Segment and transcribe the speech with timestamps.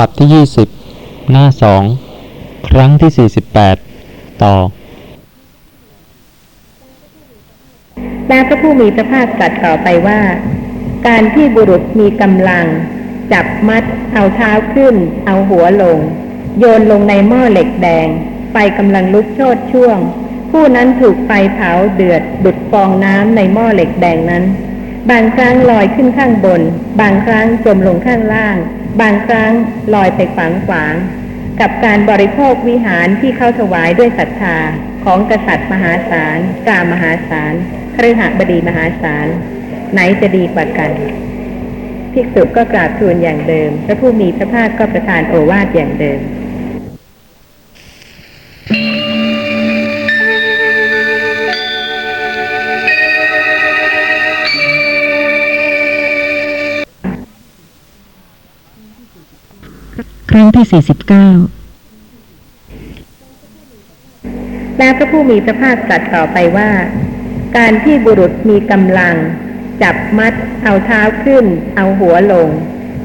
[0.00, 0.46] ลับที่
[0.84, 1.46] 20 หน้า
[2.08, 3.28] 2 ครั้งที่
[3.86, 4.54] 48 ต่อ
[8.28, 10.20] แล้วพระผู้มีพระภาคตรัสต่อไปว่า
[11.06, 12.66] การที่บุรุษมีกำลัง
[13.32, 13.82] จับมัด
[14.14, 14.94] เอาเท้าขึ้น
[15.26, 15.98] เอาหัวลง
[16.58, 18.08] โยนลงในหม้อเหล็กแดง
[18.52, 19.98] ไฟกำลังลุกโชดช่วง
[20.50, 24.44] ผู้นั้นถูกไฟเผาเดือดดุดฟองน้ำในหม้อเหล็กแดงนั้น
[25.10, 26.62] บางครั้งลอยขึ้นข้างบน
[27.00, 28.56] บางครั้งจมลงข้างล่าง
[29.00, 29.52] บางครั้ง
[29.94, 30.94] ลอยไปฝังขวาง
[31.60, 34.58] กับการบริโภควิหารที่เข้าถวายด้วยศรัทธา
[35.04, 37.54] ของกษัตริย์มหาศาลกามหาศาล
[37.96, 39.26] ครหบดีมหาศาล
[39.92, 40.90] ไหนจะดีกว่ากัน
[42.12, 46.20] ภิกษุก็กราบทูลอย่างเดิมพระผู้มีพระภาคก็ประทานโอวาทอย่างเดิม
[60.32, 61.28] ครั้งที่สี่สิบเก้า
[64.78, 66.70] แล้วพระผู้มีพระภาคตรัสต่อไปว่า
[67.56, 69.14] การที่บุรุษมีกำลัง
[69.82, 70.32] จับมัด
[70.64, 71.44] เอาเท้าขึ้น
[71.76, 72.48] เอาหัวลง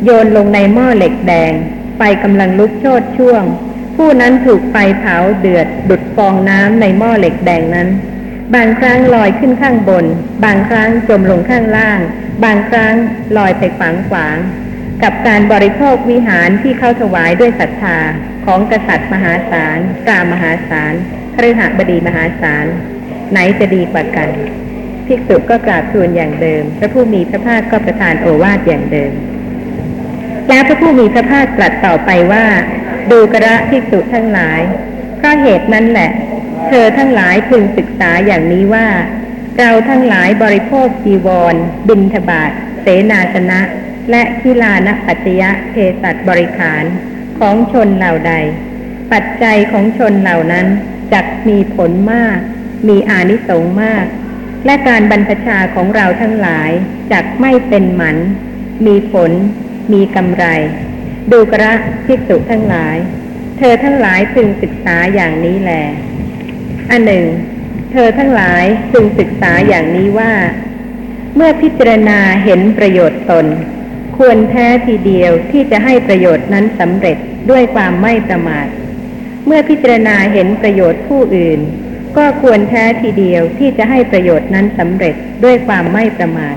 [0.04, 1.52] โยนลงในหม้อเหล็กแดง
[1.98, 3.44] ไฟกำลังลุกโชดช่วง
[3.96, 7.88] ผู้นั้นถูกไฟเผาเดือด ดุดฟองน้ำในหม้อเหล็กแดงนั้น
[8.56, 10.06] บางครั้งลอยขึ้นข้างบน
[10.46, 12.00] บางครั้งจมลงข้างล่าง
[12.44, 12.94] บางครั้ง
[13.38, 14.38] ลอยไปขวางขวาง
[15.04, 17.98] กับการบริโภควิหารที่เข้าถวายด้วยศรัทธา
[18.46, 20.94] ของกษัตริย์มหาศาลกามหาศาล
[21.36, 22.66] คฤหบดีมหาศาล
[23.32, 24.30] ไหนจะดีกว่ากัน
[25.08, 29.12] ภิกษุก็กราบทูลอย่างเดิม พระผู้มีพระภาคก็ประทานโอวาทอย่างเดิม
[30.50, 32.46] แล้วพระผู้มีพระภาคตรัสต่อไปว่า
[33.12, 34.62] ดูกระภิกษุทั้งหลาย
[35.18, 36.12] เพราะเหตุนั้นแหละ
[36.68, 38.88] เธอทั้งหลายพึงศึกษาอย่างนี้ว่า
[39.60, 41.56] เราทั้งหลายบริโภคจีวร
[41.88, 43.62] บินทบาทเสนาสนะ
[44.12, 46.84] และกิลานปัจจยะเภสัชบริขาร
[47.40, 48.34] ของชนเหล่าใด
[49.12, 50.68] ปัจจัยของชนเหล่านั้น
[51.14, 52.38] จักมีผลมาก
[52.88, 54.06] มีอานิสงส์มาก
[54.66, 56.72] และการบรรพชาของเราทั้งหลาย
[57.12, 58.18] จักไม่เป็นหมัน
[58.86, 59.32] มีผล
[59.94, 60.46] มีกำไร
[61.32, 61.74] ดูกระ
[62.06, 62.98] ภิกษุทั้งหลาย
[63.58, 65.72] เธอทั้งหลายพึงศึกษาอย่างนี้แล
[66.90, 67.26] อันหนึ่ง
[67.92, 70.34] เธอทั้งหลายพึงศึกษาอย่างนี้ว่า
[71.36, 73.46] เมื่อพิจารณาเห็นประโยชน์ตน
[74.18, 77.18] ควรแท้ทีเดียวที่จะให้ประโยชน์นั้นสำเร็จ
[77.50, 78.68] ด้วยความไม่ประมาท
[79.46, 81.60] เมื่อพิจารณาเห็นประโยชน์ผู้อื่น
[82.18, 86.56] ก็ควรแท้ทีเดียวที่จะให้ประโยชน์นั้นสำเร็จด้วยความไม่ประมาท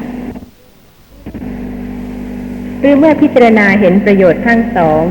[2.80, 5.02] หรือเมื่อพิจารณาเห็นประโยชน์ทั้งสอง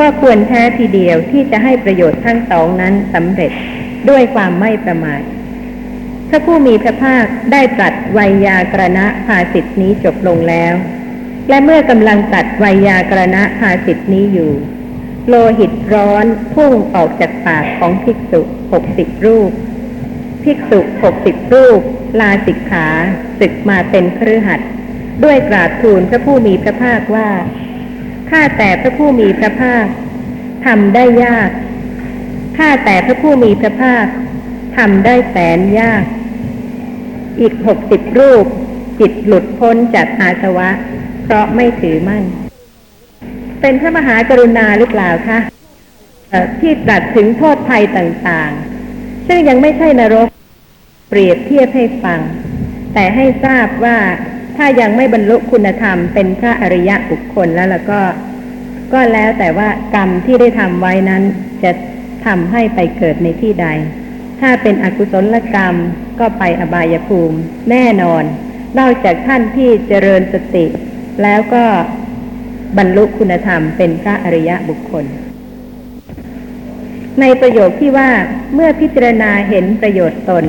[0.04, 3.52] ็ควรแท้ทีเดียวที่จะให้ประโยชน์ทั้งสองนั้นสำเร็จ
[4.10, 5.22] ด้วยความไม่ประมาท
[6.28, 10.74] พระผู้มีพระภาคได้ตรัสไวยากรณะภาสิทธินี้จบลงแล้ว
[11.50, 14.52] และเมื่อกำลังตัดไวยากรณะภาสิทธินี้อยู่
[15.28, 18.40] โลหิตร้อนพุ่งออกจากปากของภิกษุ
[18.72, 19.50] หกสิบรูป
[20.44, 21.80] ภิกษุหกสิบรูป
[22.20, 22.88] ลาสิกขา
[23.40, 24.60] ศึกมาเป็นเครือหัด
[25.24, 27.30] ด้วยกราบทูลพระผู้มีพระภาคว่า
[28.30, 29.86] ข้าแต่พระผู้มีพระภาค
[30.66, 31.50] ทำได้ยาก
[32.58, 34.06] ข้าแต่พระผู้มีพระภาค
[34.76, 36.04] ทำได้แสนยาก
[37.40, 38.44] อีกหกสิบรูป
[39.00, 40.70] จิตหลุดพ้นจากอาสวะ
[41.30, 42.24] เพราะไม่ถือมั่น
[43.60, 45.38] เป็นพระมหากรุณาหรือเปล่าคะ
[46.60, 50.28] ที่ตรัสถึงโทษภัยต่างๆ ซึ่งยังไม่ใช่นรก
[51.08, 52.20] เปรียบเทียบให้ฟัง
[52.94, 53.98] แต่ให้ทราบว่า
[54.56, 58.00] ถ้ายังไม่บรรลุคุณธรรมเป็นพระอริยะบุคคลแล้วแล้วก็
[58.92, 61.22] ก็แล้วแต่ว่ากรรมที่ได้ทำไว้นั้น
[61.62, 61.72] จะ
[62.26, 63.66] ทำให้ไปเกิดในที่ใด
[64.40, 65.74] ถ้าเป็นอกุศลกรรม
[66.20, 67.38] ก็ไปอบายภูมิ
[67.70, 68.24] แน่นอน
[68.78, 70.66] นอกจากท่านที่เจริญสติ
[71.22, 71.64] แล้วก็
[72.78, 75.04] บรรลุคุณธรรมเป็นพระอริยะบุคคล
[77.20, 78.10] ในประโยคที่ว่า
[78.54, 80.44] เมื่อพิจารณาเห็นประโยชน์ตน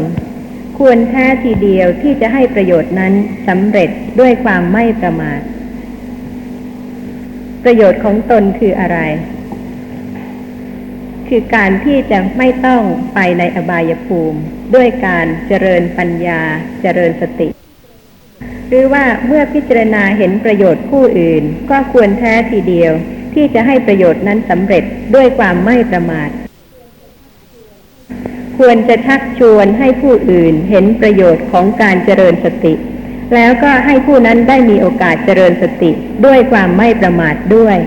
[0.78, 3.14] ควรแท้ทีเดียวที่จะให้ประโยชน์นั้น
[3.48, 3.90] สำเร็จ
[4.20, 5.42] ด้วยความไม่ประมาท
[7.64, 9.00] ประโยชน์ของตนคืออะไร
[11.28, 12.82] คือการที่จะไม่ต้อง
[13.14, 14.40] ไปในอบายภูมิ
[14.76, 16.42] ด้วยการเจริญปัญญา
[16.82, 17.61] เจริญสติ
[18.74, 22.94] หรือว่าเมื่อพิจารณาเห็นประโยชน์ผู้อื่น ก็ควรแท้ทีเดียว
[23.34, 24.84] ที่จะให้ประโยชน์นั้นสำเร็จ
[25.16, 26.30] ด้วยความไม่ประมาท
[28.58, 32.74] ควรจะชักชวนให้ผู้อื่นเห็นประโยชน์ของการเจริญสติ
[33.36, 35.92] แล้วก็ให้ผู้นั้นได้มีโอกาสเจริญสติ
[36.26, 37.78] ด้วยความไม่ประมาทด้วย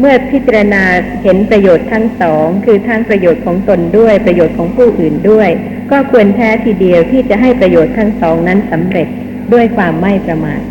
[0.00, 0.82] เมื่อพิจารณา
[1.22, 5.50] เห็นประโยชน์ทั้งสอง คือทั้งประโยชน์ของตนด้วยประโยชน์ของผู้อื่นด้วย
[5.90, 9.08] ก็ควรแท้ทีเดียวที่จะให้ประโยชน์ทั้งสองนั้นสำเร็จ
[9.52, 10.62] ด้วยความไม่ประมาท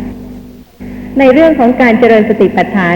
[1.18, 2.94] ในเรื่องของการเจริญสติปัฏฐาน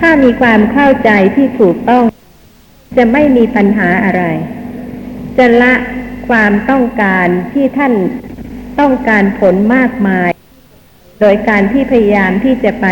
[0.00, 2.04] ถ้ามีความเข้าใจที่ถูกต้อง
[2.96, 4.22] จะไม่มีปัญหาอะไร
[5.38, 5.74] จะละ
[6.28, 7.92] ความต้องการที่ท่าน
[8.80, 10.30] ต้องการผลมากมาย
[11.20, 12.86] โดยการที่พยายามที่จะไป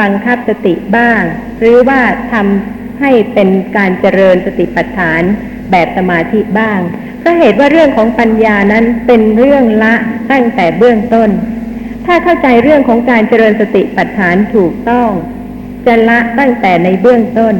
[0.00, 1.22] บังคับสติบ้าง
[1.58, 2.00] หรือว่า
[2.32, 5.22] ทำให้เป็นการเจริญสติปัฏฐาน
[5.70, 6.80] แบบสมาธิบ้าง
[7.20, 9.94] เพราะเหตุว่าเรื่องของปัญญานั้นเป็นเรื่องละ
[10.30, 11.30] ตั้งแต่เบื้องต้น
[12.06, 15.10] ถ้าเข้าใจเรื่องของการเจริญสติปัฏฐานถูกต้อง
[15.86, 17.54] จะละตั้งแต่ในเบื้องต้น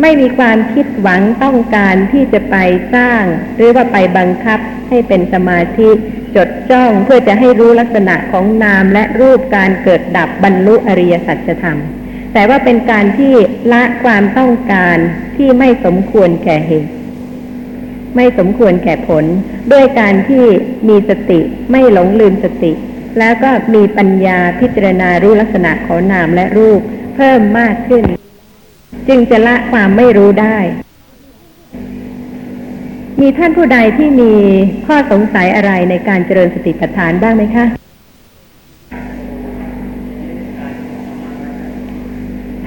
[0.00, 2.56] ไม่มีความคิดหวังต้องการที่จะไป
[2.94, 3.22] สร้าง
[3.56, 4.58] หรือว่าไปบังคับ
[4.88, 5.90] ให้เป็นสมาธิ
[6.36, 11.78] จดจ้องเพื่อจะให้รู้ลักษณะของนามและรูปการเกิดดับบรรลุอริยสัจธรรม
[12.34, 13.34] แต่ว่าเป็นการที่
[13.72, 14.96] ละความต้องการ
[15.36, 16.92] ที่ไม่สมควรแก่เหตุ
[18.16, 19.24] ไม่สมควรแก่ผล
[19.72, 20.44] ด้วยการที่
[20.88, 21.40] มีสติ
[21.70, 22.72] ไม่หลงลืมสติ
[23.18, 26.80] แล้วก็มีปัญญาพิจารณารู้ลักษณะของนามและรูป
[27.16, 28.04] เพิ่มมากขึ้น
[29.08, 30.58] จึงจะละความไม่รู้ได้
[33.20, 34.32] มีท่านผู้ใดที่มี
[34.86, 37.66] ข้อสงสัยอะไรในการเจริญสติปัฏฐานบ้างไหมคะ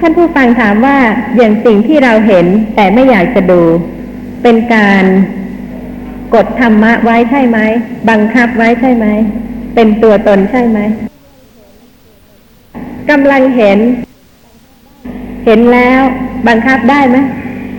[0.02, 0.98] ่านผู้ฟังถามว่า
[1.36, 3.62] อย่างสิ่งที่เราเห็นแต่ไม่อยากจะดู
[4.42, 5.04] เป็นการ
[6.34, 7.58] กดธรรมะไว้ใช่ไหม
[8.10, 9.06] บังคับไว้ใช่ไหม
[9.74, 10.78] เป็นตัวตนใช่ไหม
[13.10, 13.78] กำลังเห็น
[15.46, 16.00] เห็นแล้ว
[16.48, 17.16] บังคับได้ไหม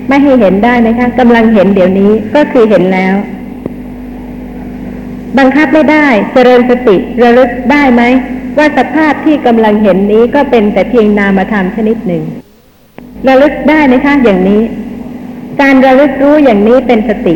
[0.07, 3.15] ไม่ให้เห็นได้ไหมคะกำลังเห็นเดี๋ยวนี้ก็คือเห็นแล้ว
[5.39, 8.03] บังคับไม่ได้ เจริญสติระลึกได้ไหม
[8.57, 12.23] ว่าสภาพที่กำลังเห็นนี้ก็เป็นแต่เพียงนามธรรมชนิดหนึ่ง
[13.27, 14.61] ระลึกได้ไหมคะอย่างนี้
[15.61, 17.35] การระลึกรู้อย่างนี้เป็นสติ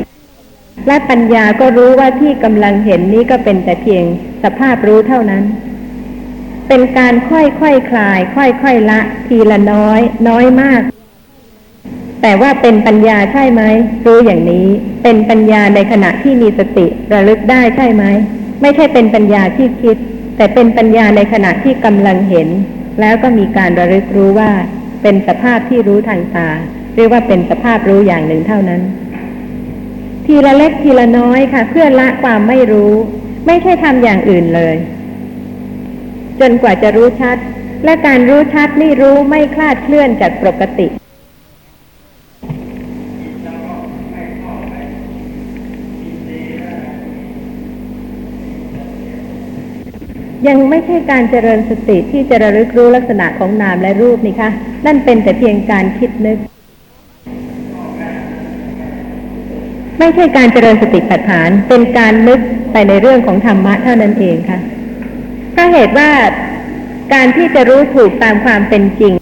[0.88, 4.04] และปัญญาก็รู้ว่าที่กำลังเห็นนี้ก็เป็นแต่เพียง
[4.44, 5.44] สภาพรู้เท่านั้น
[6.68, 10.82] เป็นการค่อยๆคคลาย ค่อยๆละ ทีละน้อย น้อยมาก
[12.22, 13.62] แต่ว่าเป็นปัญญาใช่ไหม
[14.06, 14.68] รู้อย่างนี้
[15.04, 18.04] เป็นปัญญาในขณะที่มีสติระลึกได้ใช่ไหม
[18.62, 19.98] ไม่ใช่เป็นปัญญาที่คิด
[20.38, 22.48] แต่เป็นปัญญาในขณะที่กำลังเห็น
[23.00, 24.52] แล้วก็มีการระลึกรู้ว่า
[25.02, 26.50] เป็นสภาพที่รู้ทางตา
[26.96, 28.82] เรียกว่าเป็นสภาพรู้อย่างหนึ่งเท่านั้น
[30.26, 32.94] ทีละเล็กทีละน้อยค่ะ เพื่อละความไม่รู้
[33.48, 34.76] ไม่ใช่ทำอย่างอื่นเลย
[36.40, 37.38] จนกว่าจะรู้ชัด
[37.86, 40.88] และการรู้ชัดนี่รู้ไม่คลาดเคลื่อนจากปกติ
[50.48, 54.50] ยังไม่ใช่การเจริญสติที่จะระลึกรู้ลักษณะของนามและรูปนี่คะ
[54.86, 56.38] นั่นเป็นแต่เพียงการคิดนึก
[60.00, 62.40] ไม่ใช่การเจริญสติปัฏฐาน เป็นการนึก
[62.72, 64.60] ไปในเรื่องของธรรมะเท่านั้นเองค่ะ
[65.56, 66.12] ถ้าเหตุว่า
[67.14, 69.14] การที่จะรู้ถูกตามความเป็นจริง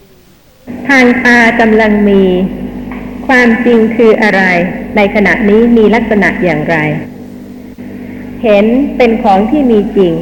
[0.90, 2.24] ทางตากำลังมี
[3.28, 4.42] ความจริงคืออะไร
[4.96, 6.76] ในขณะนี้มีลักษณะอย่างไร
[8.44, 8.66] เห็น
[8.98, 10.14] เป็นของที่มีจริง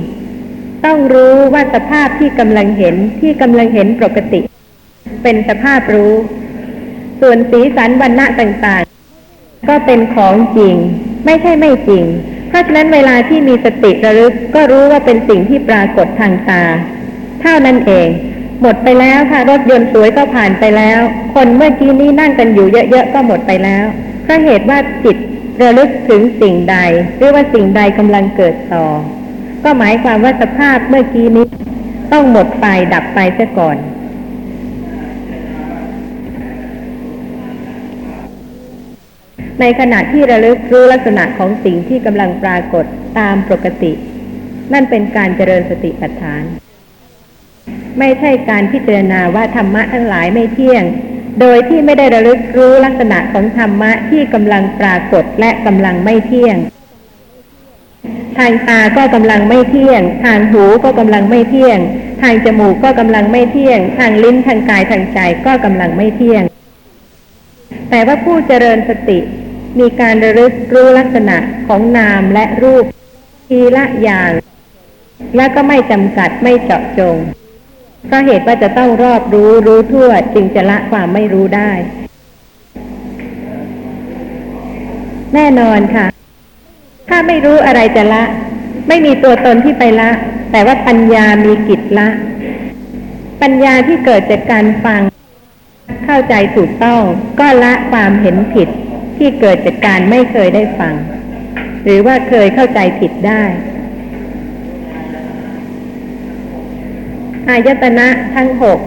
[0.85, 4.41] ต้องรู้ว่าสภาพที่กำลังเห็นที่กำลังเห็นปกติ
[5.23, 6.13] เป็นสภาพรู้
[7.21, 9.00] ส่วนสีสันวันณะต่างๆ
[9.69, 10.75] ก็เป็นของจริง
[11.25, 12.05] ไม่ใช่ไม่จริง
[12.49, 16.63] เพราะฉะนั้นเวลาที่มีสติระลึกก็รู้ว่าเป็นสิ่งที่ปรากฏทางตา
[17.41, 18.07] เท่านั้นเอง
[18.61, 20.99] หมดไปแล้วค่ะรถยนต์สวยก็ผ่านไปแล้ว
[21.35, 23.85] คนเมื่อกี้นี้นั่งกันอยู่เยอะๆก็หมดไปแล้ว
[24.23, 25.17] เพราะเหตุว่าจิต
[25.61, 26.77] ระลึกถึงสิ่งใด
[27.17, 28.85] หรือว่าสิ่งใดกำลังเกิดต่อ
[29.63, 31.45] ก็หมายความว่าสภาพเมื่อกี้นี้
[32.11, 33.77] ต้องหมดไปดับไปซะก่อน
[39.61, 42.85] ในขณะที่ระลึกรู้ลักษณะของสิ่งที่กำลังปรากฏ
[43.19, 43.91] ตามปกติ
[44.73, 46.43] นั่นเป็นการเจริญสติปัฏฐาน
[47.99, 50.83] ไม่ใช่การพิจารณาว่าธรรมะทั้งหลายไม่เที่ยง
[51.41, 56.57] โดยที่ไม่ได้ระลึกรู้ลักษณะของธรรมะที่กำลังปรากฏและกำลังไม่เที่ยง
[58.37, 61.79] ทางตาก็กำลังไม่เที่ยง ทางหูก็กำลังไม่เที่ยง
[62.21, 66.43] ทางจมูกก็กำลังไม่เที่ยง ทางลิ้นทางกายทางใจก็กำลังไม่เที่ยง
[67.89, 69.19] แต่ว่าผู้เจริญสติ
[69.79, 71.37] มีการระลึกรู้ลักษณะ
[71.67, 72.85] ของนามและรูป
[73.47, 74.31] ทีละอย่าง
[75.35, 77.17] และก็ไม่จำกัดไม่เจาะจง
[78.07, 81.71] เพราะเหตุว่าจะต้องรอบรู้รู้ทั่วจึงจะละความไม่รู้ได้
[85.33, 86.05] แน่นอนค่ะ
[87.09, 88.23] ถ้าไม่รู้อะไรจะละ
[88.87, 90.09] ไม่มีตัวตนที่ไปละ
[90.51, 92.07] แต่ว่าปัญญามีกิจละ
[93.41, 95.01] ปัญญาที่เกิดจากการฟัง
[96.05, 97.01] เข้าใจถูกต้อง
[97.39, 98.69] ก็ละความเห็นผิด
[99.23, 100.93] ที่เกิดจากการไม่เคยได้ฟัง
[101.83, 103.43] หรือว่าเคยเข้าใจผิดได้
[107.49, 108.79] อายตนะทั้งหก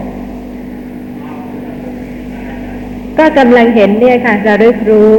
[3.19, 5.11] ก็กำลังเห็นเนี่ยค่ะระลึกรู้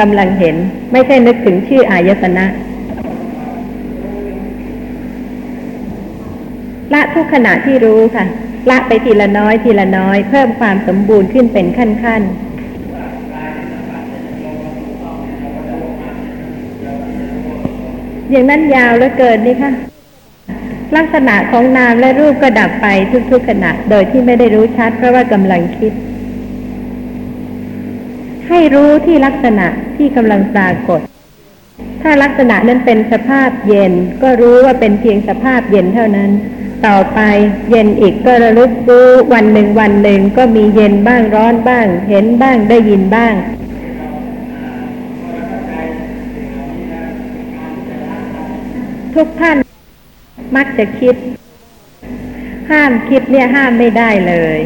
[0.00, 0.56] กำลังเห็น
[0.92, 2.46] ไม่ใช่นึกถึงชื่ออายตนะ
[6.94, 8.24] ละทุกขณะที่รู้ค่ะ
[8.70, 12.24] ละไปทีละน้อยทีละน้อย เพิ่มความสมบูรณ์ขึ้นเป็นขั้นขั้น
[18.30, 19.72] อย่างนั้นยาวเหลือเกินนี่ค่ะ
[20.96, 22.86] ลักษณะของนามและรูปก็ดับไป
[23.30, 25.92] ทุกๆขณะ โดยที่ไม่ได้รู้ชัด เพราะว่ากำลังคิด
[28.48, 29.66] ให้รู้ที่ลักษณะ
[29.96, 31.00] ที่กำลังปรากฏ
[32.02, 33.92] ถ้าลักษณะนั้นเป็นสภาพเย็น
[34.22, 36.30] ก็รู้ว่าเป็นเพียงสภาพเย็นเท่านั้น
[36.86, 37.20] ต่อไป
[37.70, 43.34] เย็นอีกก็ระลึกรู้วันหนึ่งวันหนึ่งก็มีเย็นบ้างร้อนบ้าง เห็นบ้างได้ยินบ้าง
[49.16, 49.58] ทุกท่าน
[50.56, 51.14] มักจะคิด
[52.70, 54.58] ห้ามคิดเนี่ยห้ามไม่ได้เลย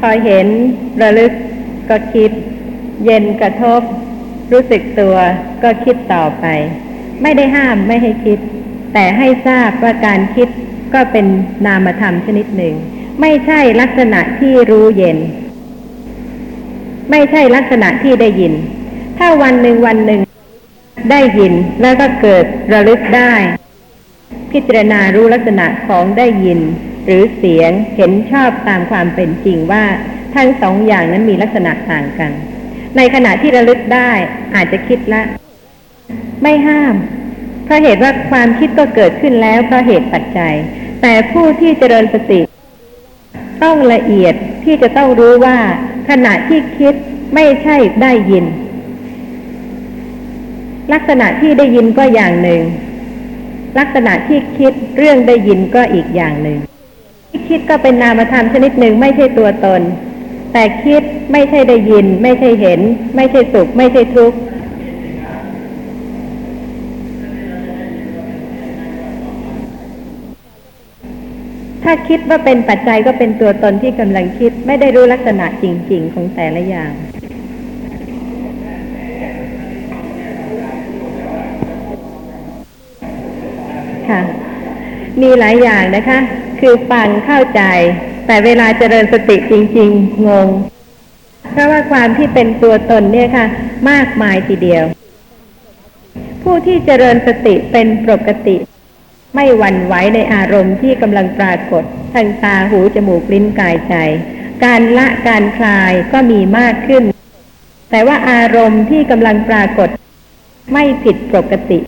[0.00, 0.46] พอเห็น
[1.02, 1.32] ระลึก
[1.90, 2.30] ก็คิด
[3.04, 3.80] เย็นกระทบ
[4.52, 5.16] รู้สึกตัว
[5.62, 6.46] ก็คิดต่อไป
[7.22, 8.38] ไม่ได้ห้ามไม่ให้คิด
[8.92, 10.48] แต่ให้ทราบว่าการคิด
[10.94, 11.26] ก็เป็น
[11.66, 12.74] นามธรรมชนิดหนึ่ง
[13.20, 15.18] ไม่ใช่ลักษณะที่รู้เย็น
[17.10, 18.52] ไม่ใช่ลักษณะที่ได้ยิน
[19.18, 20.20] ถ้าวันหนึ่งวันหนึ่ง
[21.10, 23.32] ได้ยินแล้วก็เกิดระลึกได้
[24.52, 26.60] พิจารณารู้ลักษณะของได้ยิน
[27.04, 29.84] หรือเสียงเห็นชอบตามความเป็นจริงว่า
[30.34, 32.32] ทั้งสองอย่างนั้นมีลักษณะต่างกัน
[32.96, 34.10] ในขณะที่ระลึกได้
[34.54, 35.22] อาจจะคิดละ
[36.42, 36.94] ไม่ห้าม
[37.64, 40.54] เพราะเหตุว่าความคิดก็เกิดขึ้นแล้วเพราะเหตุปัจจัย
[41.02, 42.40] แต่ผู้ที่เจริญสติ
[43.62, 44.34] ต้องละเอียด
[44.64, 45.58] ที่จะต้องรู้ว่า
[46.10, 46.94] ขณะที่คิด
[47.34, 48.44] ไม่ใช่ได้ยิน
[50.92, 52.62] ลักษณะที่ได้ยินก็อย่างหนึ่ง
[53.78, 56.58] ลักษณะที่คิดเรื่องได้ยินก็อีกอย่างหนึ่ง
[57.30, 59.82] ที่คิดก็เป็นนามธรรมชนิดหนึ่งไม่ใช่ตัวตน
[60.52, 61.02] แต่คิด
[61.32, 62.80] ไม่ใช่ได้ยิน ไม่ใช่เห็น
[63.16, 64.38] ไม่ใช่สุข ไม่ใช่ทุกข์
[71.82, 76.92] ถ้าคิดว่าเป็นปัจจัยก็เป็นตัวตนที่กำลังคิดไม่ได้รู้ลักษณะจริง ๆ ของแต่ละอย่าง
[84.10, 84.22] ค่ะ
[85.22, 86.18] มีหลายอย่างนะคะ
[86.60, 87.62] คือฟังเข้าใจ
[88.26, 90.48] แต่เวลาเจริญสติจริง ๆ งง
[91.52, 93.46] เพราะว่าความที่เป็นตัวตนเนี่ยค่ะ
[93.90, 94.84] มากมายทีเดียว
[96.42, 98.56] ผู้ที่เจริญสติเป็นปกติ
[99.34, 101.84] ไม่หวั่นไหวในอารมณ์ที่กำลังปรากฏ
[102.14, 103.94] ทางตาหูจมูกลิ้นกายใจ
[104.64, 107.04] การละการคลายก็มีมากขึ้น
[107.90, 109.88] แต่ว่าอารมณ์ที่กำลังปรากฏ
[110.72, 111.78] ไม่ผิดปกติ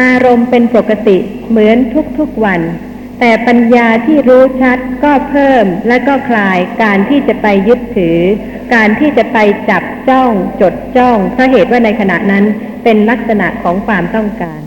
[0.00, 1.76] อารมณ์เป็นปกติเหมือน
[2.18, 2.60] ทุกๆวัน
[3.20, 8.18] แต่ปัญญาที่รู้ชัดก็เพิ่มและก็คลายการที่จะไปยึดถือ
[8.74, 9.38] การที่จะไป
[9.70, 12.44] จับจ้อง จดจ้องเพราะเหตุว่าในขณะนั้น
[12.84, 14.60] เป็นลักษณะของความต้องการ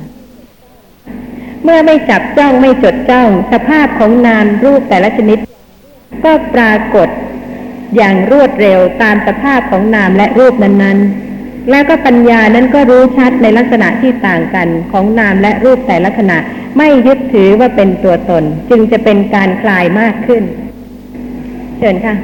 [1.64, 5.38] เมื่อไม่จับจ้องไม่จดจ้อง สภาพของนามรูปแต่ละชนิด
[6.26, 7.10] ก็ปรากฏ
[7.96, 11.27] อย่างรวดเร็วตามสภาพของนามและรูปนั้นๆ
[11.70, 16.38] แล้วก็ปัญญานั้นก็รู้ชัดในลักษณะที่ต่างกันของนามและรูปแต่ละขณะ
[16.78, 20.44] ไม่ยึดถือว่าเป็นตัวตน จึงจะเป็นการคลายมากขึ้น
[21.78, 22.16] เชิญค่ะ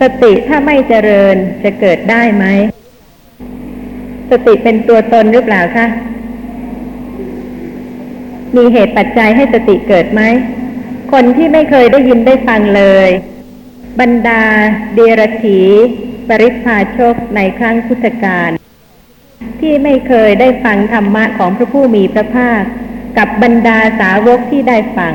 [0.00, 2.44] สติถ้าไม่เจริญจะเกิดได้ไหม
[4.30, 5.86] สติเป็นตัวตนหรือเปล่าคะ
[8.56, 10.22] มีเหตุปัจจัยให้สติเกิดไหม
[11.12, 13.10] คนที่ไม่เคยได้ยินได้ฟังเลย
[14.00, 14.42] บรรดา
[14.94, 15.60] เดรถี
[16.28, 18.50] ปริพาชกในครั้งพุทธกาล
[19.60, 22.62] ที่ไม่เคยได้ฟังธรรมะของพระผู้มีพระภาค
[23.18, 25.12] กับบรรดาสาวกที่ได้ฟัง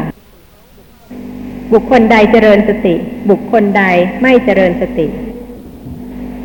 [1.74, 2.96] บุคคลใดเจริญสติ
[3.30, 3.84] บุคคลใด
[4.22, 5.08] ไม่เจริญสติ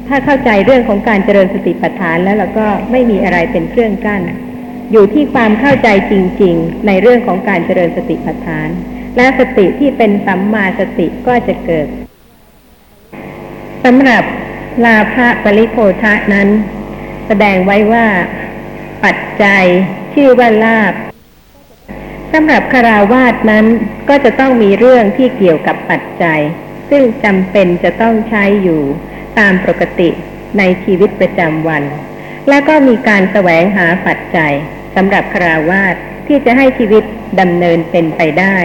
[0.08, 4.22] ถ้าเข้าใจเรื่องของการเจริญสติปัฏฐานแล้วเราก็ไม่มีอะไรเป็นเครื่องกั้น
[4.92, 8.68] อยู่ที่ความเข้าใจจริง ๆ ในเรื่องของการเจริญสติปัฏฐาน
[9.16, 11.88] และสติที่เป็นสัมมาสติก็จะเกิด
[13.84, 14.24] สำหรับ
[14.84, 16.48] ลาภะปริโภทะนั้น
[17.26, 18.06] แสดงไว้ว่า
[19.04, 19.64] ปัจจัย
[20.14, 20.94] ชื่อว่าลาภ
[22.32, 23.66] สำหรับคาราวาสนั้น
[24.08, 26.40] ก็จะต้องมีเรื่องที่เกี่ยวกับปัจจัย
[26.90, 28.82] ซึ่งจำเป็นจะต้องใช้อยู่
[29.38, 30.08] ตามปกติ
[30.58, 31.82] ในชีวิตประจำวัน
[32.48, 34.52] และก็มีการแสวงหาปัจจัย
[34.96, 35.94] สำหรับคาราวาส
[36.26, 37.02] ที่จะให้ชีวิต
[37.40, 38.56] ดำเนินเป็นไปได้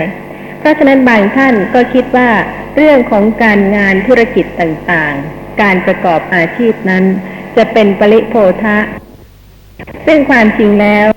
[0.63, 2.29] เพราะฉะนั้นบางท่านก็คิดว่า
[2.75, 7.03] เรื่องของการงานธุรกิจต่างๆ การประกอบอาชีพนั้น
[7.58, 8.77] จะเป็นปริโภทะ
[10.05, 11.08] ซึ่งความจริงแล้ว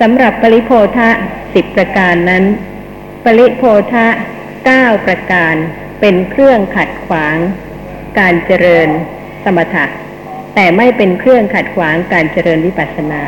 [0.00, 1.10] สำหรับปริโภทะ
[1.54, 2.44] สิบประการนั้น
[3.24, 4.06] ปริโพธะ
[4.66, 5.54] เก้าประการ
[6.00, 7.36] เป็นเครื่องขัดขวาง
[8.18, 8.88] การเจริญ
[9.44, 9.84] สมถะ
[10.54, 13.22] แต่ไม่เป็นเครื่องขัดขวางการเจริญวิปัสสนา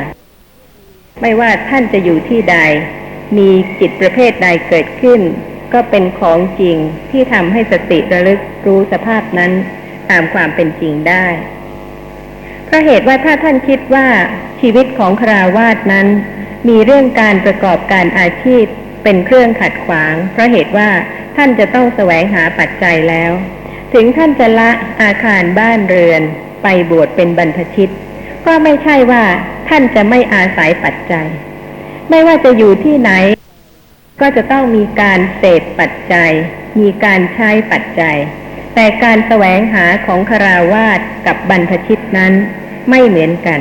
[1.20, 2.56] ไม่ว่าท่านจะอยู่ที่ใด
[3.36, 3.50] มี
[3.80, 5.20] จิตประเภทใดเกิดขึ้น
[5.72, 6.76] ก็เป็นของจริง
[7.10, 9.52] ที่ทำให้สติระลึกรู้สภาพนั้น
[10.10, 11.26] ตามความเป็นจริงได้
[12.64, 14.08] เพราะเหตุว่าถ้าท่านคิดว่า
[14.60, 16.06] ชีวิตของคราวาสนั้น
[16.68, 18.64] มีเรื่องการประกอบการอาชีพ
[19.04, 20.90] เป็นเครื่องขัดขวาง เพราะเหตุว่า
[21.36, 23.32] ท่านจะต้องแสวงหาปัจจัยแล้ว
[23.94, 24.70] ถึงท่านจะละ
[25.02, 26.22] อาคารบ้านเรือน
[26.62, 27.92] ไปบวชเป็นบรรพชิต
[28.46, 29.24] ก็ไม่ใช่ว่า
[29.68, 31.26] ท่านจะไม่อาศัยปัจจัย
[32.10, 33.10] ไม่ว่าจะอยู่ที่ไหน
[34.20, 36.32] ก็จะต้องมีการเสพปัจจัย
[36.80, 38.16] มีการใช้ปัจจัย
[38.74, 42.32] แต่การแสวงหาของคาราวาสกับบรรพชิตนั้น
[42.90, 43.60] ไม่เหมือนกัน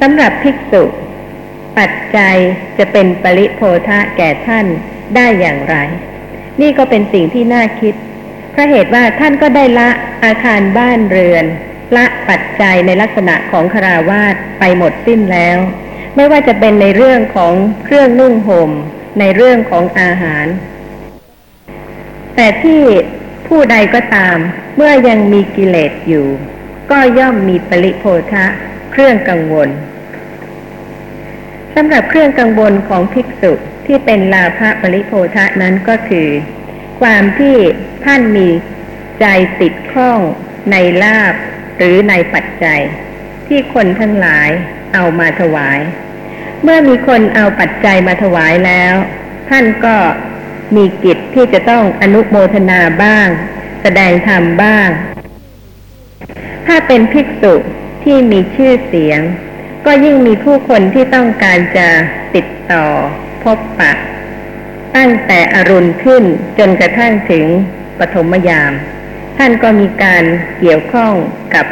[0.00, 0.82] สำหรับภิกษุ
[1.78, 2.36] ปัจจัย
[2.78, 4.66] จะเป็นปริโพธะแก่ท่าน
[5.16, 5.76] ได้อย่างไร
[6.60, 7.94] นี่ก็เป็นสิ่งที่น่าคิด
[8.52, 9.90] เพราะเหตุว่าท่านก็ได้ละ
[10.24, 11.44] อาคารบ้านเรือน
[11.96, 15.58] ละปัจจัยในลักษณะของคาราวาสไปหมดสิ้นแล้ว
[16.16, 17.52] ไม่ว่าจะเป็นในเรื่องของ
[17.84, 18.70] เครื่องนุ่งห่ม
[19.20, 20.46] ในเรื่องของอาหาร
[22.36, 22.82] แต่ที่
[23.46, 24.36] ผู้ใดก็ตาม
[24.76, 26.26] เมื่อยังมีกิเลสอยู่
[26.90, 28.46] ก็ย่อมมีปริโพธะ
[28.92, 29.68] เครื่องกังวล
[31.74, 33.52] สำหรับเครื่องกังวลของภิกษุ
[33.86, 36.28] ที่เป็นลาภปริโพธะนั้นก็คือ
[37.00, 37.56] ความที่
[38.04, 38.48] ท่านมี
[39.20, 39.26] ใจ
[39.60, 40.18] ติดข้อง
[40.70, 41.34] ในลาบ
[41.84, 42.80] หรือในปัจจัย
[43.46, 44.50] ที่คนทั้งหลาย
[44.94, 45.80] เอามาถวาย
[46.62, 48.94] เมื่อมีคนเอาปัจจัยมาถวายแล้ว
[49.50, 49.96] ท่านก็
[50.76, 53.28] มีกิจที่จะต้องอนุโมทนาบ้าง
[53.82, 54.88] แสดงธรรมบ้าง
[56.66, 57.54] ถ้าเป็นภิกษุ
[58.04, 59.20] ที่มีชื่อเสียง
[59.86, 61.88] ก็ยิ่งมีผู้คนที่ต้องการจะ
[62.34, 62.86] ติดต่อ
[63.42, 63.92] พบปะ
[64.96, 66.24] ตั้งแต่อรุณขึ้น
[66.58, 67.44] จนกระทั่งถึง
[67.98, 68.72] ปฐมยาม
[69.38, 70.24] ท่านก็มีการ
[70.58, 71.12] เกี่ยวข้อง
[71.54, 71.66] กับ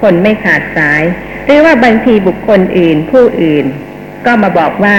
[0.00, 1.02] คนไม่ขาดสาย
[1.44, 3.64] หรือว่าบางทีบุคคลอื่นผู้อื่น
[4.26, 4.98] ก็มาบอกว่า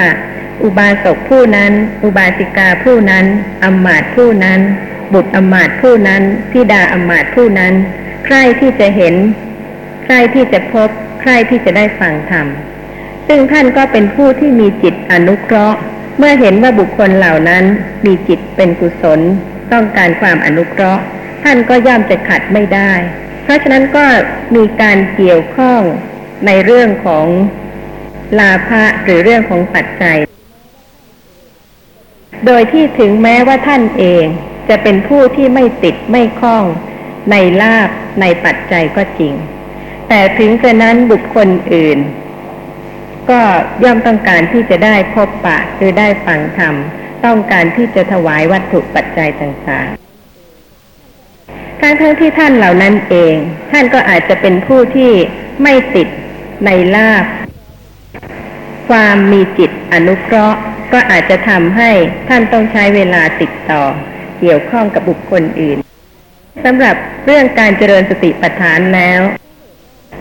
[0.64, 1.72] อุบาสกผู้นั้น
[2.04, 3.26] อุบาสิกาผู้นั้น
[3.64, 4.60] อมมาตผู้นั้น
[5.14, 7.74] บุตรอมมาตผู้นั้นธิดาอมมาตผู้นั้น
[8.26, 9.16] ใครที่จะเห็น
[10.06, 10.90] ใครที่จะพบ
[11.22, 12.48] ใครที่จะได้ฟังธรรม
[13.28, 15.80] ซึ่งท่านก็เป็นผู้ที่มีจิตอนุเคราะห์
[16.18, 17.64] เมื่อเห็นว่าบุคคลเหล่านั้น
[18.06, 19.20] มีจิตเป็นกุศล
[19.72, 21.04] ต้องการความอนุเคราะห์
[21.44, 22.94] ท่านก็ย่อมจะขัดไม่ได้
[23.44, 24.06] เพราะฉะนั้นก็
[24.56, 25.82] มีการเกี่ยวข้อง
[26.46, 27.26] ในเรื่องของ
[28.40, 30.18] ลาภะหรือเรื่องของปัจจัย
[32.46, 34.26] โดยที่ถึงแม้ว่าท่านเอง
[34.70, 36.66] จะเป็นผู้ที่ไม่ติดไม่คล้อง
[37.32, 37.90] ในลาบ
[38.22, 39.34] ในปัจจัยก็จริง
[40.10, 42.00] แต่ถึงกระนั้นบุคคลอื่น
[43.30, 43.42] ก็
[43.84, 46.76] ย่อมต้องการที่จะได้พบปะหรือได้ฟังธรรม
[47.26, 50.03] ต้องการที่จะถวายวัตถุปัจจัยต่างๆ
[51.84, 53.36] ทั้งทั้งที่ท่านเหล่านั้นเอง
[53.72, 55.12] ท่านก็อาจจะเป็นผู้ที่
[55.64, 56.08] ไม่ติด
[56.66, 57.26] ในลาบ
[58.90, 60.60] ความมีจิตอนุเคราะห์
[60.94, 61.92] ก็อาจจะทำให้
[62.30, 63.84] ท่านต้องใช้เวลาติดต่อ
[64.40, 65.78] เกี่ยวข้องกับบุคคลอื่น
[66.64, 69.22] สำหรับเรื่องการเจริญสติปัฏฐานแล้ว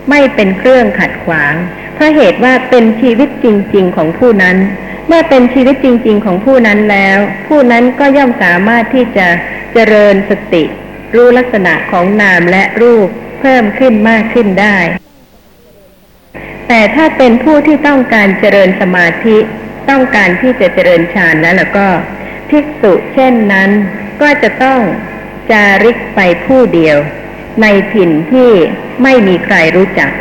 [0.09, 1.53] ไม่เป็นเครื่องขัดขวาง
[1.95, 4.57] เพราะเหตุว่าเป็นชีวิตจริง ๆ ของผู้นั้น
[5.07, 9.27] เมื่อเป็นชีวิตจริง ๆ ของผู้นั้นแล้ว ผู้นั้นก็ย่อมสามารถที่จะ
[9.73, 10.63] เจริญสติ
[11.15, 13.07] รู้ลักษณะของนามและรูป
[13.39, 14.77] เพิ่มขึ้นมากขึ้นได้
[16.67, 19.37] แต่ถ้าเป็นผู้ที่ต้องการเจริญสมาธิ
[19.89, 21.87] ต้องการที่จะเจริญฌานแล้วแล้วก็
[22.49, 23.69] ภิกษุเช่นนั้น
[24.21, 24.79] ก็จะต้อง
[25.51, 26.97] จาริกไปผู้เดียว
[27.61, 28.49] ในถิ่นที่
[29.03, 30.11] ไม่มีใครรู้จัก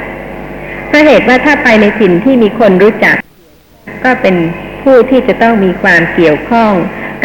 [0.89, 3.17] เพราะเหตุว่าถ้าไปในถิ่นที่มีคนรู้จัก
[4.05, 4.35] ก็เป็น
[4.83, 6.73] ผู้ที่จะต้องมีความเกี่ยวข้อง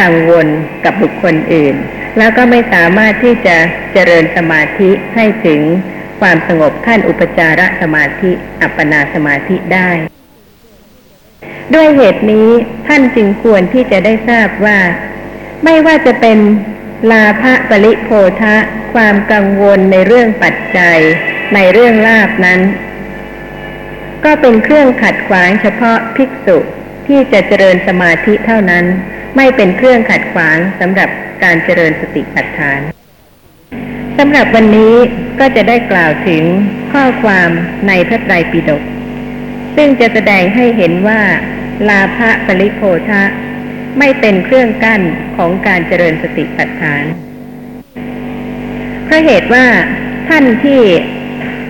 [0.02, 0.48] กังวล
[0.86, 1.76] กับบุคคลอื่น
[2.18, 3.58] แล้วก็ไม่สามารถที่จะ
[3.94, 5.62] เจริญสมาธิให้ถึง
[6.20, 9.90] ความสงบขั้นอุปจารสมาธิอัปปนาสมาธิได้
[11.74, 12.50] ด้วยเหตุนี้
[12.88, 14.80] ท่านจึงควรที่จะได้ทราบว่า
[15.64, 16.38] ไม่ว่าจะเป็น
[17.12, 18.10] ลาภปริโพ
[18.42, 18.56] ธะ
[18.94, 21.00] ความกังวลในเรื่องปัจจัย
[21.56, 22.60] ในเรื่องลาบนั้น
[24.26, 26.58] ก็เป็นเครื่องขัดขวางเฉพาะภิกษุ
[27.08, 28.86] ที่จะเจริญสมาธิเท่านั้น
[29.38, 31.10] ไม่เป็นเครื่องขัดขวางสำหรับ
[31.44, 32.80] การเจริญสติปัฏฐาน
[34.18, 34.94] สำหรับวันนี้
[35.40, 36.44] ก็จะได้กล่าวถึง
[36.94, 37.50] ข้อความ
[37.88, 38.84] ในพระไตรปิฎก
[39.76, 41.22] ซึ่งจะแสดงให้เห็นว่า
[41.90, 43.24] ลาภปริโพธะ
[44.00, 45.02] ไม่เป็นเครื่องกั้น
[45.38, 47.04] ของการเจริญสติปัฏฐาน
[49.06, 49.68] เพราะเหตุว่า
[50.30, 50.82] ท่านที่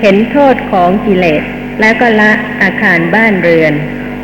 [0.01, 1.43] เห็นโทษของกิเลส
[1.81, 3.73] และก็ละอาคารบ้านเรือน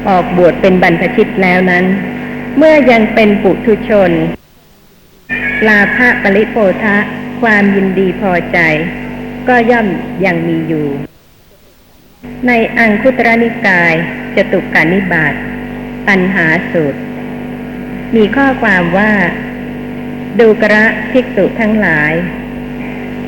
[0.07, 1.85] ออกบวชเป็นบรรพชิตแล้วนั้น
[2.57, 4.11] เมื่อยังเป็นปุถุชน
[5.67, 6.97] ลาภะปริโภทะ
[7.41, 8.59] ความยินดีพอใจ
[9.47, 9.87] ก็ย่อม
[10.25, 10.87] ยังมีอยู่
[12.47, 13.93] ในอังคุตรนิกาย
[14.35, 15.33] จตุกานิบาต
[16.07, 16.99] ตันหาสูตร
[18.15, 19.13] มีข้อความว่า
[20.39, 22.13] ดูกระภิกษุทั้งหลาย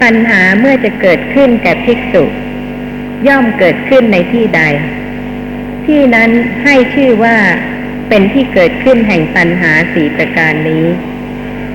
[0.02, 2.24] ปัญหาเมื่อจะเกิดขึ้นแก่ภิกษุ
[3.28, 4.62] ย่อมเกิดขึ้นในที่ใด
[5.86, 6.32] ที่นั้น
[6.64, 7.38] ให้ชื่อว่า
[8.10, 10.86] เป็นที่เกิดขึ้นแห่งปัญหาสี่ประการนี้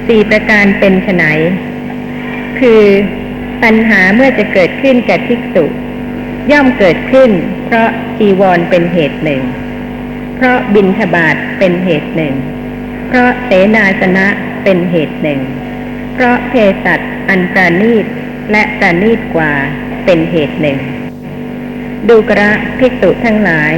[0.07, 1.25] สี่ประการเป็นไฉน
[2.61, 2.83] คือ
[3.63, 5.65] ปัญหาเมื่อจะเกิดขึ้นแก่ภิกษุ
[6.51, 7.31] ย่อมเกิดขึ้น
[7.67, 9.43] เพราะจีวรเป็นเหตุหนึ่ง
[10.37, 12.35] เพราะบินทบาทเป็นเหตุหนึ่ง
[13.09, 14.27] เพราะเสนาสนะ
[14.65, 15.41] เป็นเหตุหนึ่ง
[16.15, 18.07] เพราะเภสัชอันประณีต
[18.53, 19.53] และประณีตกว่า
[20.05, 20.79] เป็นเหตุหนึ่ง
[22.09, 23.73] ดูกระภิกษุทั้งหลาย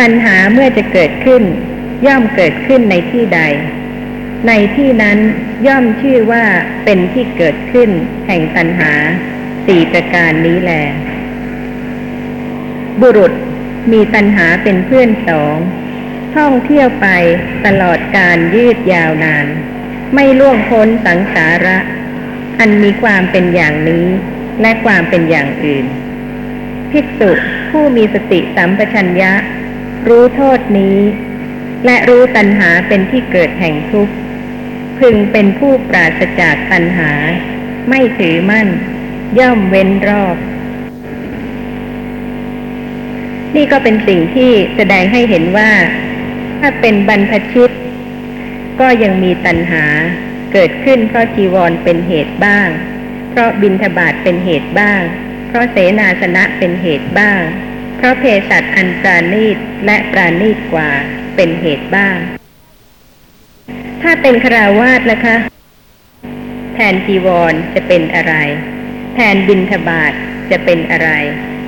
[0.00, 1.42] ปัญหาเมื่อจะเกิดขึ้น
[2.06, 3.40] ย่อมเกิดขึ้นในที่ใด
[4.48, 5.18] ในที่นั้น
[5.66, 6.44] ย่อมชื่อว่า
[6.84, 7.90] เป็นที่เกิดขึ้น
[8.26, 8.92] แห่งปัญหา
[9.66, 10.72] สี่ประการนี้แล
[13.00, 13.32] บุรุษ
[13.92, 15.56] มีตัณหาเป็นเพื่อนสอง
[16.36, 17.08] ท่องเที่ยวไป
[17.66, 19.46] ตลอดการยืดยาวนาน
[20.14, 21.78] ไม่ล่วงพ้นสังสาระ
[22.60, 24.06] อันมีความเป็นอย่างนี้
[24.60, 25.86] และความเป็นอย่างอื่น
[26.90, 27.30] ภิกษุ
[27.70, 29.32] ผู้มีสติสัมปชัญญะ
[30.08, 30.98] รู้โทษนี้
[31.84, 34.14] และรู้ตัณหาเป็นที่เกิดแห่งทุกข์
[34.98, 37.10] พึงเป็นผู้ปราศจากตัณหา
[37.88, 38.68] ไม่ถือมั่น
[39.38, 40.36] ย่อมเว้นรอบ
[43.56, 45.72] นี่ก็เป็นสิ่งที่แสดงให้เห็นว่า
[46.60, 47.70] ถ้าเป็นบรรพชิต
[48.80, 49.84] ก็ยังมีตัณหา
[50.52, 52.68] เกิดขึ้นเพราะจีวรเป็นเหตุบ้าง
[53.30, 55.02] เพราะบินทบาทเป็นเหตุบ้าง
[55.48, 57.42] เพราะเสนาสนะเป็นเหตุบ้าง
[58.02, 60.90] เพราะเภสัชอันปราณีตและปราณีตกว่า
[61.36, 62.16] เป็นเหตุบ้าง
[64.02, 65.36] ถ้าเป็นคราวาสล่ะคะ
[66.74, 68.34] แทนจีวรจะเป็นอะไร
[69.14, 70.12] แทนบินทบาท
[70.50, 71.10] จะเป็นอะไร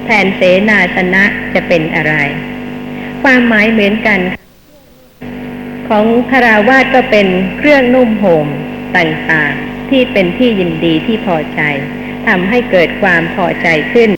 [0.04, 2.14] แทนเสนาสนะจะเป็นอะไร
[3.22, 4.20] ความหมายเหมือนกัน
[5.88, 7.26] ของคาราวาสก็เป็น
[7.58, 8.46] เครื่องนุ่มห่ม
[8.96, 11.60] ต่างๆ ที่เป็นที่ยินดีที่พอใจ
[12.26, 14.10] ทำให้เกิดความพอใจขึ้น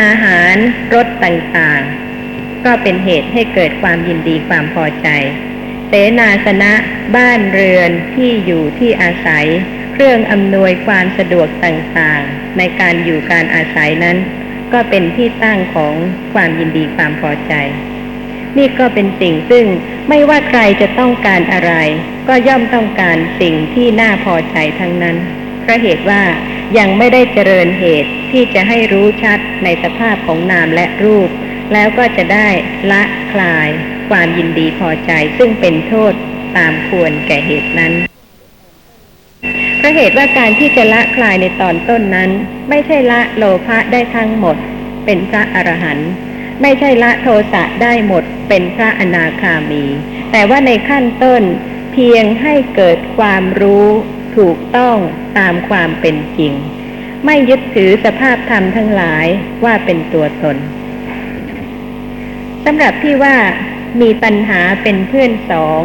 [0.00, 0.56] อาหาร
[0.94, 5.08] รสต่างๆ ก็เป็นเหตุให้เกิดความยินดีความพอใจ
[5.88, 6.72] เสนาสนะ
[7.16, 9.46] บ้านเรือนที่อยู่ที่อาศัย
[9.92, 14.16] เครื่องอำนวยความสะดวกต่างๆ ในการอยู่การอาศัยนั้น
[14.72, 15.94] ก็เป็นที่ตั้งของ
[16.34, 17.52] ความยินดีความพอใจ
[18.58, 19.66] นี่ก็เป็นสิ่งซึ่ง
[20.08, 21.72] ไม่ว่าใครจะต้องการอะไร
[22.28, 25.16] ก็ย่อมต้องการสิ่งที่น่าพอใจทั้งนั้น
[25.62, 26.22] เพราะเหตุว่า
[26.78, 31.30] ยังไม่ได้เจริญเหตุที่จะให้รู้ชัดในสภาพของนามและรูป
[31.72, 32.48] แล้วก็จะได้
[32.90, 33.68] ละคลาย
[34.10, 36.12] ความยินดีพอใจซึ่งเป็นโทษ
[36.56, 37.92] ตามควรแก่เหตุนั้น
[39.78, 42.30] เพราะเหตุว่าการที่จะละคลายในตอนต้นนั้น
[42.68, 44.56] ไม่ใช่ละโลภะได้ทั้งหมด
[45.04, 46.10] เป็นพระอรหันต์
[46.62, 49.84] ไม่ใช่ละโทสะได้หมดเป็นพระอนาคามี
[50.32, 51.42] แต่ว่าในขั้นต้น
[51.92, 53.88] เพียงให้เกิดความรู้
[54.36, 54.96] ถูกต้อง
[55.38, 56.52] ตามความเป็นจริง
[57.24, 59.26] ไม่ยึดถือสภาพธรรมทั้งหลาย
[59.64, 60.56] ว่าเป็นตัวตน
[62.64, 63.36] สำหรับที่ว่า
[64.00, 65.80] มีปัญหาเป็นเพื่อนสอง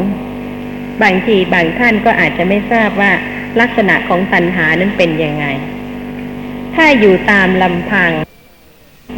[1.03, 3.13] บางทีบางท่านก็อาจจะไม่ทราบว่า
[3.59, 5.45] ลักษณะของตัณหานั้นเป็นยังไง
[6.75, 8.11] ถ้าอยู่ตามลำพัง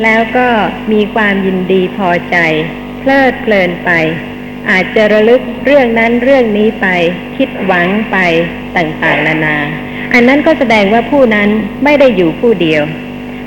[0.03, 0.47] แล้วก็
[0.91, 2.37] มีความยินดีพอใจ
[2.99, 3.91] เพลิดเพลินไป
[4.69, 6.87] อาจจะระลึกเรื่องนั้นเรื่องนี้ไป
[7.37, 8.17] คิด หวังไป
[8.77, 9.57] ต่างๆ นานา
[10.13, 11.49] อันนั้นก็แสดงว่าผู้นั้น
[11.83, 12.83] ไม่ได้อยู่ผู้เดียว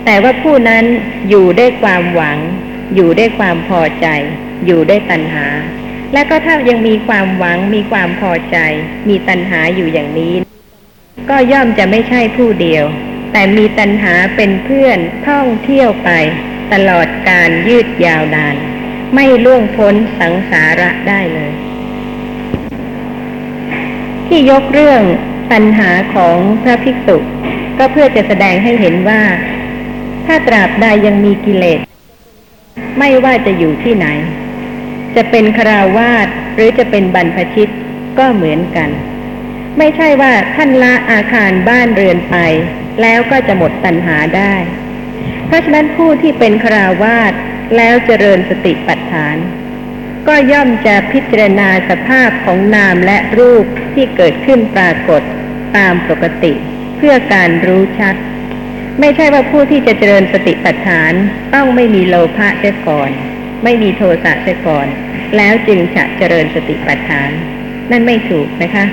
[0.04, 0.84] แต่ว่าผู้นั้น
[1.28, 2.38] อยู่ด้วยความหวัง
[2.94, 4.06] อยู่ด้วยความพอใจ
[4.66, 5.46] อยู่ด้วยตัณหา
[6.12, 8.56] และก็ถ้ายังมีความหวังมีความพอใจ
[9.08, 10.34] มีตัณหาอยู่อย่างนี้
[11.30, 12.84] ก็ย่อมจะไม่ใช่ผู้เดียว
[13.32, 16.10] แต่มีตัณหาเป็นเพื่อนท่องเที่ยวไป
[16.72, 18.56] ตลอดการยืดยาวนาน
[19.14, 21.52] ไม่ล่วงพ้นสังสาระได้เลย
[24.34, 25.02] ที่ยกเรื่อง
[25.52, 27.16] ตัณหาของพระภิกษุ
[27.78, 29.22] ก็เพื่อจะแสดงให้เห็นว่า
[30.26, 31.80] ถ้าตราบใดยังมีกิเลส
[32.98, 34.06] ไม่ว่าจะอยู่ที่ไหน
[35.16, 37.72] จะเป็นคราวาสหรือจะเป็นบรรพชิต
[38.18, 38.90] ก็เหมือนกัน
[39.78, 42.36] ไม่ใช่ว่าท่านละอาคารบ้านเรือนไป
[43.02, 44.54] แล้วก็จะหมดตัณหาได้
[45.46, 47.32] เพราะฉะนั้นผู้ที่เป็นคราวาส
[47.76, 49.36] แล้วเจริญสติปัฏฐาน
[50.28, 55.22] ก็ย่อมจะพิจารณาสภาพของนามและรูปที่เกิดขึ้นปรากฏ
[55.76, 56.52] ตามปกติ
[56.96, 58.14] เพื่อการรู้ชัด
[59.00, 61.12] ไม่ใช่ว่าผู้ที่จะเจริญสติปัฏฐาน
[61.54, 63.10] ต้องไม่มีโลภะเสียก่อน
[63.64, 64.86] ไม่มีโทสะเสียก่อน
[65.36, 67.30] แล้วจึงจะเจริญสติปัฏฐาน
[67.90, 68.84] นั่นไม่ถูกนะคะ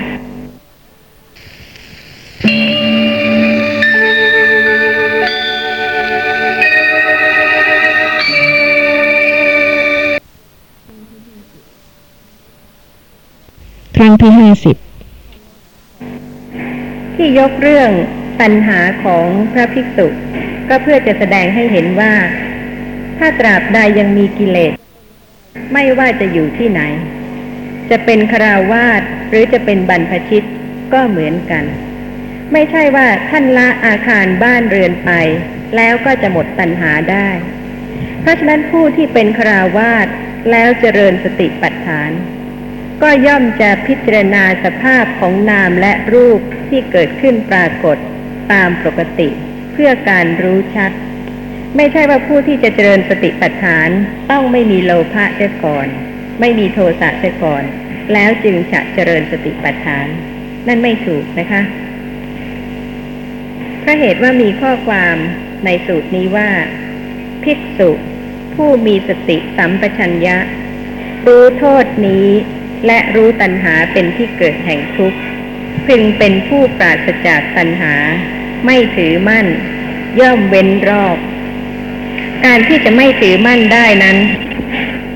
[14.10, 14.76] งที่ห้าสิบ
[17.16, 17.90] ที่ยกเรื่อง
[18.40, 20.06] ปัญหาของพระภิกษุ
[20.68, 22.14] ก็เพื่อจะแสดงให้เห็นว่า
[23.18, 24.72] ถ้าตราบใดยังมีกิเลส
[25.72, 26.82] ไม่ว่าจะอยู่ที่ไหน
[27.90, 30.46] จะเป็นคราวาสหรือจะเป็นบรรพชิต
[30.92, 31.64] ก็เหมือนกัน
[32.52, 35.10] ไม่ใช่ว่าท่านละอาคารบ้านเรือนไป
[35.76, 37.28] แล้วก็จะหมดตัณหาได้
[38.20, 40.06] เพราะฉะนั้นผู้ที่เป็นคราวาส
[40.50, 42.10] แล้วเจริญสติปัฏฐาน
[43.02, 47.96] ก็ย่อมจะพิจารณาสภาพของนามและรูปที่เกิดขึ้นปรากฏ
[48.52, 49.28] ตามปกติ
[49.72, 50.92] เพื่อการรู้ชัด
[51.76, 53.88] ไม่ใช่ว่าผู้ที่จะเจริญสติปัฏฐาน
[54.30, 55.88] ต้องไม่มีโลภะเสียก่อน
[56.40, 57.64] ไม่มีโทสะเสียก่อน
[58.12, 60.06] แล้วจึงจะเจริญสติปัฏฐาน
[60.66, 61.62] นั่นไม่ถูกนะคะ
[63.80, 65.16] เพราะเหตุว่ามีข้อความ
[65.64, 66.50] ในสูตรนี้ว่า
[67.44, 67.90] ภิกษุ
[68.54, 70.36] ผู้มีสติสัมปชัญญะ
[71.26, 72.28] รู้โทษนี้
[72.86, 75.18] และรู้ตัณหาเป็นที่เกิดแห่งทุกข์
[75.86, 77.94] พึงเป็นผู้ปราศจากตัณหา
[78.66, 79.46] ไม่ถือมั่น
[80.20, 81.16] ย่อมเว้นรอบ
[82.44, 84.18] การที่จะไม่ถือมั่นได้นั้น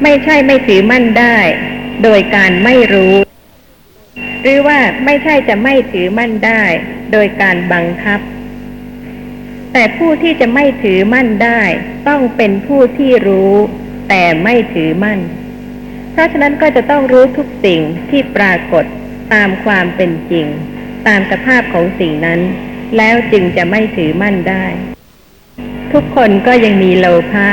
[0.03, 1.37] ไม่ใช่ไม่ถือมั่นได้
[2.03, 3.15] โดยการไม่รู้
[4.43, 6.63] หรือว่าไม่ใช่จะไม่ถือมั่นได้
[7.13, 8.21] โดยการบังคับ
[9.73, 11.63] แต่ผู้ที่จะไม่ถือมั่นได้
[12.09, 13.55] ต้องเป็นผู้ที่รู้
[14.09, 15.21] แต่ไม่ถือมั่น
[16.15, 18.85] เพราะฉะนั้นก็จะต้องรู้ทุกสิ่งที่ปรากฏ
[19.35, 20.47] ตามความเป็นจริง
[21.07, 22.41] ตามสภาพของสิ่งนั้น
[22.97, 24.67] แล้วจึงจะไม่ถือมั่นได้
[25.93, 27.49] ทุกคนก็ยังมีโลภะ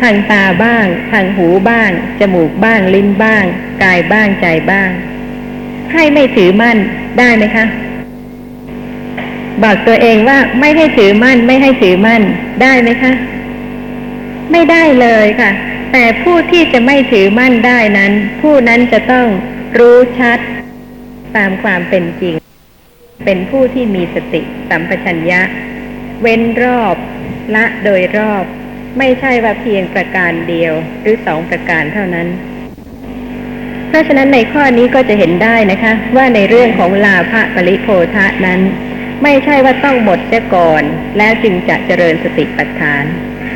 [0.00, 3.44] ทางตาบ้าง ทางหูบ้าง จมูกบ้าง ลิ้นบ้าง
[3.82, 4.90] กายบ้างใจบ้าง
[5.92, 6.76] ให้ไม่ถือมั่น
[7.18, 7.66] ได้ไหมคะ
[9.62, 12.22] บอกตัวเองว่าไม่ให้ถือมั่น ไม่ให้ถือมั่น
[12.62, 13.12] ได้ไหมคะ
[14.52, 15.50] ไม่ได้เลยค่ะ
[15.92, 19.26] แต่ผู้ที่จะไม่ถือมั่นได้นั้น ผู้นั้นจะต้อง
[19.78, 20.38] รู้ชัด
[21.36, 22.34] ตามความเป็นจริง
[23.24, 25.40] เป็นผู้ที่มีสติสัมปชัญญะ
[26.22, 26.96] เว้นรอบ
[27.54, 28.44] ละโดยรอบ
[28.98, 32.28] ไม่ใช่ว่าเพียงประการเดียวหรือสองประการเท่านั้น
[33.88, 38.60] เพราะฉะนั้นในข้อนี้ก็จะเห็นได้นะคะ ว่าในเรื่องของลาภะปริโภทะนั้น
[39.22, 40.82] ไม่ใช่ว่าต้องหมดเสียก่อน
[41.18, 43.04] แล้วจึงจะเจริญสติปัฏฐาน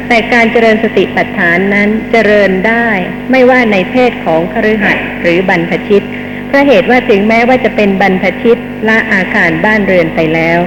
[0.08, 2.88] แต่การเจริญสติปัฏฐานนั้นเจริญได้
[3.30, 6.04] ไม่ว่าในเพศของคฤหัสถ์หรือบรรพชิต
[6.46, 10.58] เพราะเหตุว่าถึงแม้ว่าจะเป็นบรรพชิตละอาคารบ้านเรือนไปแล้ว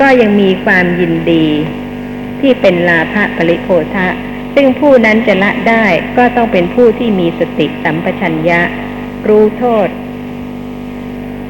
[0.00, 1.46] ก็ยังมีความยินดี
[2.40, 4.08] ที่เป็นลาภะปริโภทะ
[4.54, 8.60] ซึ่งผู้นั้นจะละได้ก็ต้องเป็นผู้ที่มีสติสัมปชัญญะ
[9.28, 9.88] รู้โทษ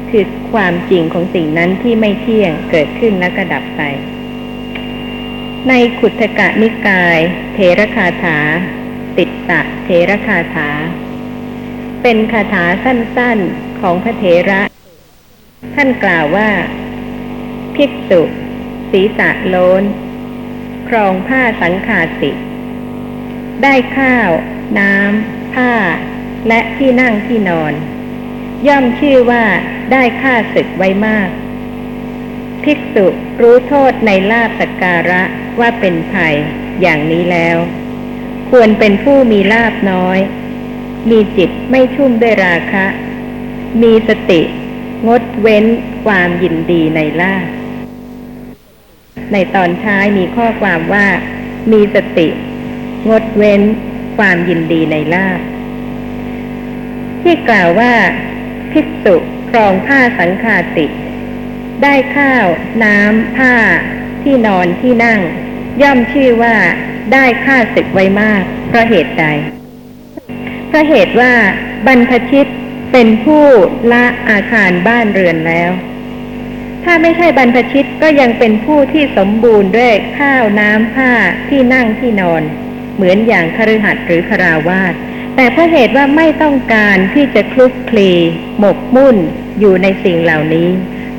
[0.09, 3.81] คือความจริงของสิ่งนั้นที่ไม่เที่ยงเกิดขึ้นแล้วก็ดับไป
[5.69, 7.19] ในขุทกะนิกาย
[7.53, 8.39] เทระคาถา
[9.17, 10.69] ติดตะเทระคาถา
[12.01, 14.61] เป็นคาถาสั้นๆของพระเถระ
[15.75, 16.49] ท่านกล่าวว่า
[17.75, 18.21] ภิกษุ
[18.91, 19.83] ศีรษะโลน
[20.87, 22.31] ครองผ้าสังขาติ
[23.63, 24.29] ได้ข้าว
[24.79, 25.73] น้ำ ผ้า
[26.47, 27.73] และที่นั่งที่นอน
[28.67, 29.45] ย่อมชื่อว่า
[29.91, 31.29] ได้ค่าศึกไว้มาก
[32.63, 33.05] ภิกษุ
[33.41, 35.23] รู้โทษในลาบสักการะ
[35.59, 36.35] ว่าเป็นภัย
[36.81, 37.57] อย่างนี้แล้ว
[38.51, 40.19] ควรเป็นผู้มีลาบน้อย
[41.09, 42.85] มีจิตไม่ชุ่มด้วยราคะ
[43.81, 44.41] มีสติ
[45.07, 45.65] งดเว้น
[46.05, 47.47] ความยินดีในลาบ
[49.31, 51.07] ในตอนท้ายมีข้อความว่า
[51.71, 52.27] มีสติ
[53.09, 53.61] งดเว้น
[54.17, 55.39] ความยินดีในลาบ
[57.21, 57.93] ที่กล่าวว่า
[58.71, 59.15] ภิกษุ
[59.49, 60.85] ครองผ้าสังฆาติ
[61.83, 62.45] ได้ข้าว
[62.83, 63.55] น้ำผ้า
[64.23, 65.21] ที่นอนที่นั่ง
[65.81, 66.55] ย่อมชื่อว่า
[67.13, 69.25] ได้ค่าศึกไว้มากเพราะเหตุใด
[70.67, 71.33] เพราะเหตุว่า
[71.87, 72.47] บรรพชิต
[72.91, 73.45] เป็นผู้
[73.91, 75.71] ละอาคารบ้านเรือนแล้ว
[76.83, 81.11] ถ้าไม่ใช่บรรพชิตก็ยังเป็นผู้ที่สมบูรณ์ด้วยข้าวน้ำผ้า
[81.49, 82.43] ที่นั่งที่นอน
[82.95, 84.93] เหมือนอย่างคฤหัสถ์หรือคราวาส
[85.35, 88.11] แต่เพราะเหตุว่าไม่ต้องการที่จะคลุกคลี
[88.59, 89.17] หมกมุ่น
[89.59, 90.69] อยู่ในสิ่งเหล่านี้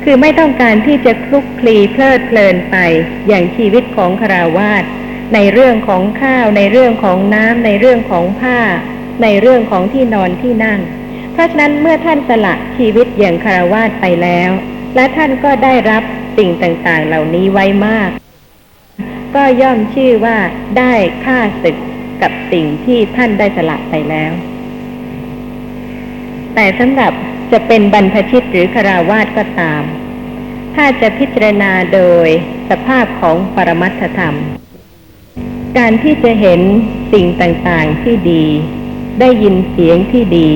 [0.03, 2.77] คือไม่ต้องการที่จะคลุกคลีเพลิดเพลินไป
[3.27, 4.83] อย่างชีวิตของคราวาส
[5.33, 8.59] ในเรื่องของข้าวในเรื่องของน้ำในเรื่องของผ้า
[9.23, 10.79] ในเรื่องของที่นอนที่นั่ง
[11.33, 14.51] เพราะฉะนั้นเมื่อท่านสละชีวิตอย่างคารวาสไปแล้ว
[14.95, 16.03] และท่านก็ได้รับ
[16.37, 18.09] สิ่งต่างๆ เหล่านี้ไว้มาก
[19.35, 20.37] ก็ย่อมชื่อว่า
[20.77, 20.93] ได้
[21.25, 21.77] ค่าศึก
[22.21, 24.31] กับสิ่งที่ท่านได้สละไปแล้ว
[26.55, 27.13] แต่สำหรับ
[27.51, 29.83] จะเป็นบรรพชิตหรือคาราวาสก็ตาม
[30.75, 32.27] ถ้าจะพิจารณาโดย
[32.69, 34.35] สภาพของปรมัตถธรรม
[35.77, 36.61] การที่จะเห็น
[37.13, 38.43] สิ่งต่างๆที่ดี
[39.19, 40.49] ได้ยินเสียงที่ดี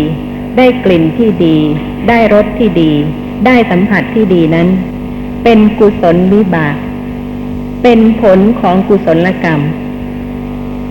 [0.58, 1.58] ได้กลิ่นที่ดี
[2.10, 2.91] ได้รสที่ดี
[3.45, 4.67] ได้สัมผัสที่ดีนั้น
[5.43, 6.75] เป็นกุศลวิบาก
[7.84, 9.62] เป็นผลของกุศลกรรม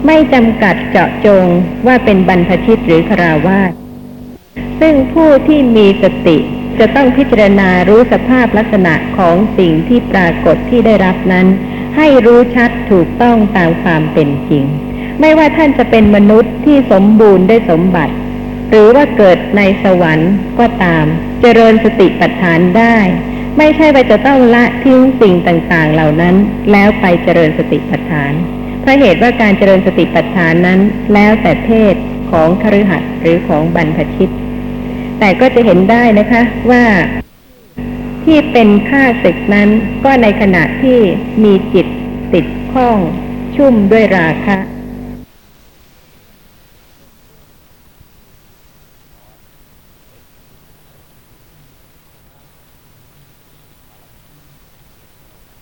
[0.06, 1.44] ไม่จำกัดเจาะจง
[1.86, 3.72] ว่าเป็นบรรพชิตหรือคราวาส
[4.80, 6.38] ซึ่งผู้ที่มีสติ
[6.78, 11.46] จะต้องพิจารณารู้สภาพลักษณะของสิ่งที่ปรากฏที่ได้รับนั้น
[11.96, 14.64] ให้รู้ชัดถูกต้องตามความเป็นจริง
[15.20, 18.14] ไม่ว่าท่านจะเป็นมนุษย์ที่สมบูรณ์ได้สมบัติ
[18.70, 21.04] หรือว่าเกิดในสวรรค์ก็ตาม
[21.40, 22.96] เจริญสติปัฏฐานได้
[23.58, 26.36] ไม่ใช่ว่าจะต้องละทิ้งสิ่งต่างๆ เหล่านั้น
[26.72, 28.32] แล้วไปเจริญสติปัฏฐาน
[28.80, 30.80] เพราะเหตุว่าการเจริญสติปัฏฐานนั้น
[31.14, 31.94] แล้วแต่เพศ
[32.30, 34.32] ของคฤหัสถ์หรือของบรรพชิต
[35.24, 36.84] แต่ก็จะเห็นได้นะคะว่า
[38.24, 39.68] ที่เป็นค่าศึกนั้น
[40.04, 40.98] ก็ในขณะที่
[41.44, 41.86] มีจิต
[42.34, 42.96] ติดข้อง
[43.56, 44.56] ชุ่มด้วยราคะ